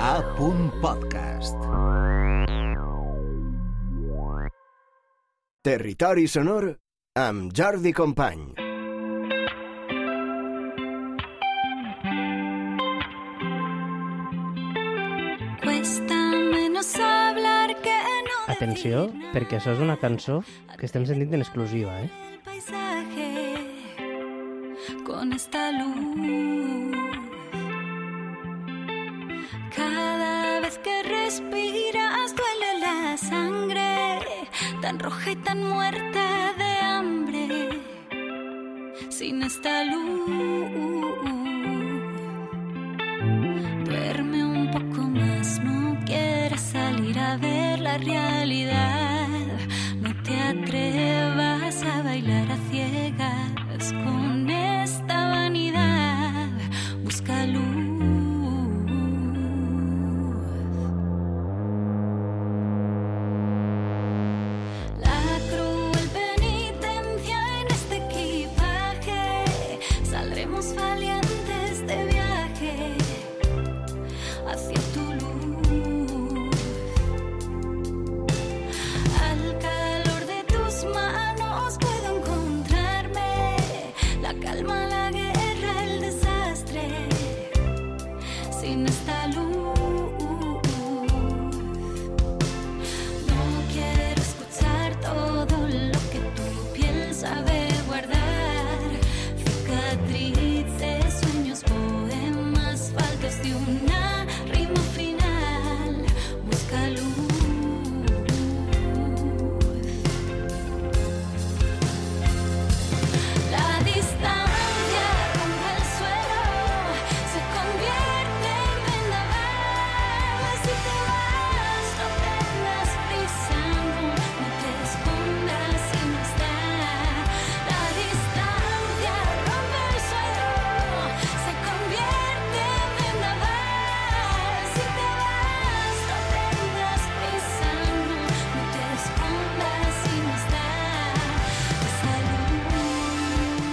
[0.00, 0.22] A.
[0.80, 1.56] Podcast.
[5.62, 6.78] Territori sonor
[7.14, 8.54] amb Jordi Company.
[15.62, 16.14] Cuesta
[16.52, 17.96] menos hablar que
[18.28, 20.42] no Atenció, perquè això és una cançó
[20.76, 22.10] que estem sentint en exclusiva, eh?
[25.06, 27.25] con esta luz.
[29.76, 34.18] Cada vez que respiras duele la sangre,
[34.80, 37.82] tan roja y tan muerta de hambre.
[39.10, 41.10] Sin esta luz,
[43.84, 49.28] duerme un poco más, no quieres salir a ver la realidad.
[50.00, 54.15] No te atrevas a bailar a ciegas con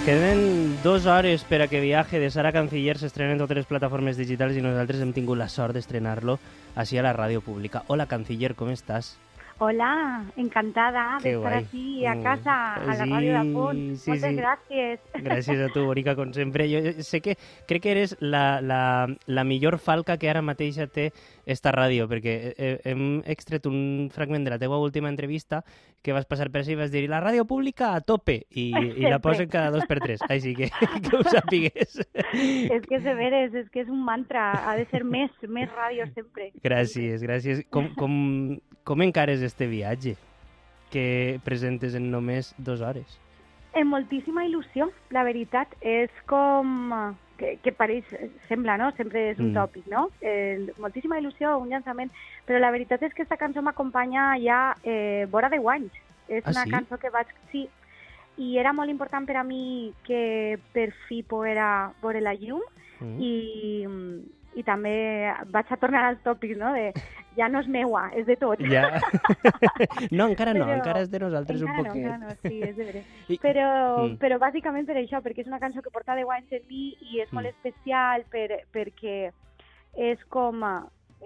[0.04, 4.18] Queden dues hores per a que Viaje de Sara Canciller s'estrena en totes les plataformes
[4.20, 6.36] digitals i nosaltres hem tingut la sort d'estrenar-lo
[6.76, 7.84] així a la ràdio pública.
[7.88, 9.14] Hola, Canciller, com estàs?
[9.62, 13.96] Hola, encantada Qué de estar aquí a Mm, casa, a la sí, radio de Font.
[13.96, 14.36] sí, Muchas sí.
[14.36, 15.00] gracias.
[15.14, 16.66] Gràcies a tu, bonica, com sempre.
[16.68, 21.12] Jo sé que crec que eres la, la, la millor falca que ara mateixa té
[21.46, 25.62] esta ràdio, perquè hem extret un fragment de la teua última entrevista
[26.04, 28.66] que vas passar per així i vas dir la ràdio pública a tope, i,
[29.00, 30.20] i la posen cada dos per tres.
[30.28, 30.68] Així que
[31.04, 31.98] que ho sàpigues.
[32.04, 36.06] es que se veres, es que es un mantra, ha de ser més, més ràdio
[36.12, 36.50] sempre.
[36.62, 37.64] Gràcies, gràcies.
[37.72, 38.14] Com, com,
[38.84, 40.18] com encares este viatge
[40.92, 43.18] que presentes en només dues hores?
[43.74, 45.72] Amb moltíssima il·lusió, la veritat.
[45.80, 46.92] És com...
[47.38, 48.04] que, que pareix,
[48.48, 48.92] sembla, no?
[48.96, 49.54] Sempre és un Mm.
[49.54, 50.08] tòpic, no?
[50.20, 52.10] Eh, moltíssima il·lusió, un llançament,
[52.46, 55.92] però la veritat és que aquesta cançó m'acompanya ja eh, vora 10 anys.
[56.28, 56.70] És Ah, una sí?
[56.70, 57.26] cançó que vaig...
[57.50, 57.68] Sí,
[58.36, 62.62] i era molt important per a mi que per fi poguera veure la llum
[63.00, 63.20] Mm.
[63.20, 63.84] i,
[64.54, 66.72] i també vaig a tornar als tòpics, no?
[66.74, 66.92] De,
[67.36, 68.60] ja no és meua, és de tot.
[68.70, 69.00] Ja.
[70.10, 71.96] no, encara no, Però- encara és de nosaltres un poquet.
[71.96, 73.06] encara no, sí, és de veres.
[73.34, 73.68] I- Però,
[74.04, 74.18] Mm.
[74.20, 77.20] però bàsicament per això, perquè és una cançó que porta 10 anys en mi i
[77.20, 77.50] és molt Mm.
[77.56, 79.32] especial per, perquè
[79.96, 80.62] és com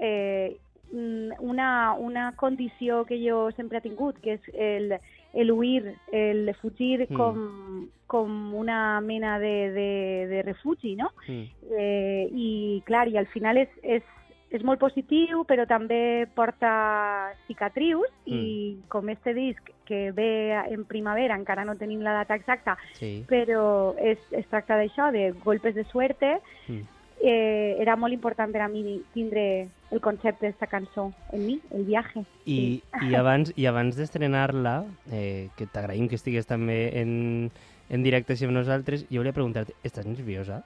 [0.00, 0.56] eh,
[0.92, 4.98] mm, una, una condició que jo sempre he tingut, que és el,
[5.38, 7.14] el huir, el fugir Mm.
[7.16, 11.10] com, com una mena de, de, de refugi, no?
[11.28, 11.44] Mm.
[11.78, 14.02] eh, i clar, i al final és, és,
[14.50, 21.36] és molt positiu, però també porta cicatrius i com este disc que ve en primavera,
[21.36, 23.24] encara no tenim la data exacta, Sí.
[23.28, 26.38] però es, es tracta d'això, de golpes de suerte,
[26.68, 26.82] Mm.
[27.22, 31.84] Eh, era molt important per a mi tindre el concepte d'esta cançó en mi, el
[31.88, 32.24] viaje.
[32.44, 37.50] I, i abans, i abans d'estrenar-la, eh, que t'agraïm que estigues també en,
[37.88, 40.62] en directe amb nosaltres, jo volia preguntar-te, estàs nerviosa?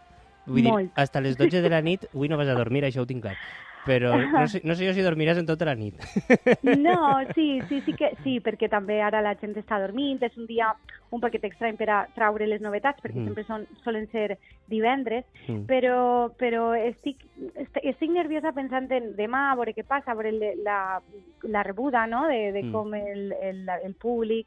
[0.46, 0.90] Vull Molt.
[0.90, 3.22] dir, hasta les 12 de la nit avui no vas a dormir, això ho tinc
[3.22, 3.36] clar.
[3.86, 5.96] Però no sé, no sé jo si dormiràs en tota la nit.
[6.62, 10.46] No, sí, sí, sí que sí, perquè també ara la gent està dormint, és un
[10.46, 10.68] dia
[11.12, 13.26] un paquet estrany per a traure les novetats, perquè Mm.
[13.26, 14.38] sempre són, solen ser
[14.70, 15.66] divendres, Mm.
[15.66, 17.18] però, però estic,
[17.54, 21.00] est- estic nerviosa pensant en demà, a veure què passa, a veure la,
[21.42, 22.72] la rebuda, no?, de, de Mm.
[22.72, 24.46] com el, el, el públic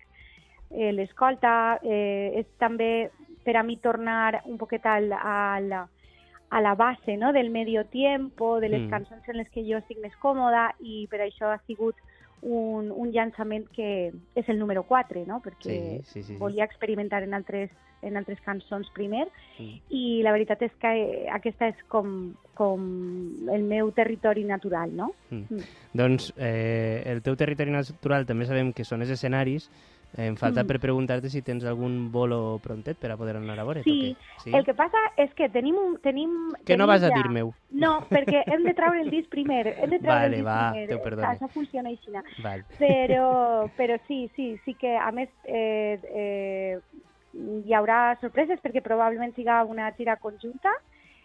[0.71, 1.79] eh, l'escolta.
[1.83, 3.11] Eh, és també
[3.45, 5.69] per a mi tornar un poquet al, al,
[6.55, 7.33] a la base no?
[7.33, 8.89] del medio tiempo, de les Mm.
[8.89, 11.95] cançons en les que jo estic més còmoda i per això ha sigut
[12.41, 15.41] un, un llançament que és el número 4, no?
[15.43, 16.35] perquè Sí, sí, sí, sí.
[16.37, 17.71] volia experimentar en altres,
[18.05, 19.27] en altres cançons primer
[19.59, 19.79] Mm.
[19.89, 22.79] i la veritat és que eh, aquesta és com, com
[23.51, 25.11] el meu territori natural, no?
[25.31, 25.43] Mm.
[25.49, 25.63] Mm.
[25.93, 29.69] Doncs eh, el teu territori natural també sabem que són els escenaris.
[30.17, 30.67] Em falta Mm.
[30.67, 33.83] per preguntar-te si tens algun bolo prontet per a poder anar a veure.
[33.83, 34.51] Sí, sí?
[34.55, 35.75] El que passa és que tenim...
[35.75, 36.29] Un, tenim
[36.65, 37.53] Que no tenim vas a ja- dir meu.
[37.71, 39.67] No, perquè hem de treure el disc primer.
[39.77, 40.87] Hem de treure Vale, el disc va, primer.
[40.87, 41.27] te perdone.
[41.27, 42.11] Això funciona així.
[42.41, 42.63] Val.
[42.79, 46.79] Però, però sí, sí, sí que a més eh, eh,
[47.65, 50.71] hi haurà sorpreses perquè probablement siga una gira conjunta.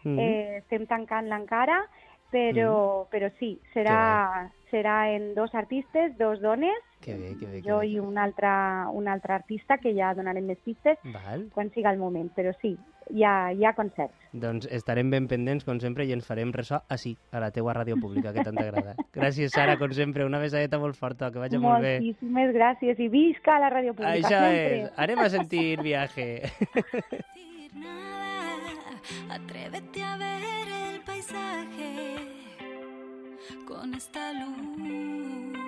[0.02, 0.18] Mm.
[0.18, 1.82] Eh, estem tancant-la encara,
[2.30, 7.62] però, però sí, serà, serà en dos artistes, dos dones, Que bé, que bé.
[7.62, 7.88] Que jo bé.
[7.88, 8.48] i un altre,
[8.92, 11.46] un altre artista que ja donarem més pistes Val.
[11.54, 12.74] quan siga el moment, però sí,
[13.10, 14.14] hi ha, hi ha concerts.
[14.32, 17.96] Doncs estarem ben pendents, com sempre, i ens farem ressò així, a la teua ràdio
[18.00, 18.94] pública, que tant t'agrada.
[19.16, 20.26] Gràcies, Sara, com sempre.
[20.28, 21.96] Una besadeta molt forta, que vagi molt bé.
[21.98, 24.14] Moltíssimes gràcies i visca la ràdio pública.
[24.20, 24.82] Això sempre.
[24.84, 24.92] és.
[25.06, 26.28] Anem a sentir viaje.
[27.80, 28.76] nada.
[29.34, 30.29] Atrévete a ver
[33.80, 35.58] con esta luz.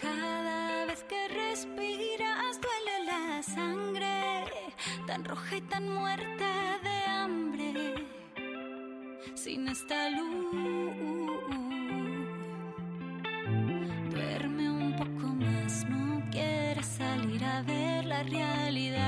[0.00, 4.34] Cada vez que respiras duele la sangre,
[5.06, 6.50] tan roja y tan muerta
[6.86, 7.72] de hambre.
[9.34, 11.36] Sin esta luz,
[14.14, 19.03] duerme un poco más, no quieres salir a ver la realidad.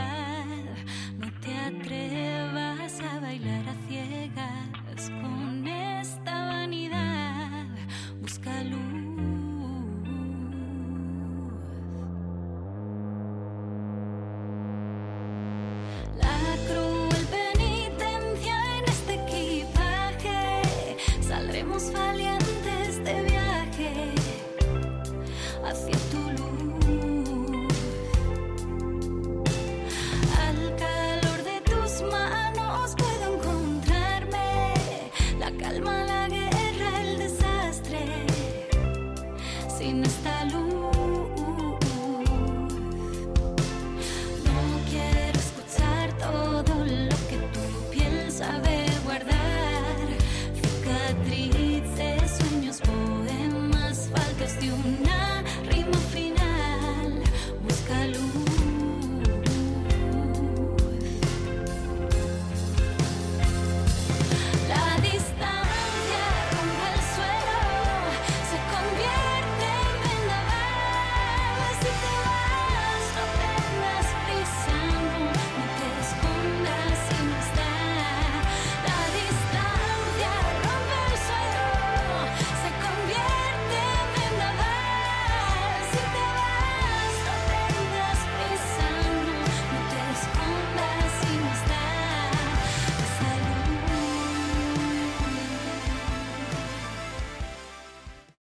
[39.89, 40.76] en esta luz.